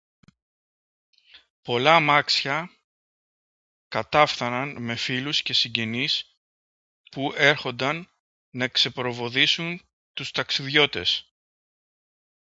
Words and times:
Πολλά 1.61 1.95
αμάξια 1.95 2.71
κατάφθαναν 3.87 4.81
με 4.81 4.95
φίλους 4.95 5.41
και 5.41 5.53
συγγενείς, 5.53 6.35
που 7.11 7.33
έρχουνταν 7.35 8.09
να 8.49 8.67
ξεπροβοδίσουν 8.67 9.81
τους 10.13 10.31
ταξιδιώτες 10.31 11.33